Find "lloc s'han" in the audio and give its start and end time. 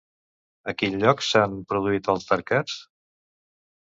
1.03-1.53